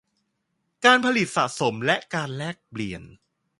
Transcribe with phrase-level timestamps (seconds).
[0.85, 3.01] การผลิต สะสม และการแลกเปลี่ยน